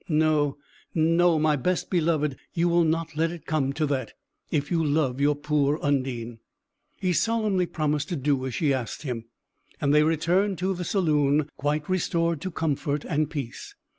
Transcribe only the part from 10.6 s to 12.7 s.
the saloon, quite restored to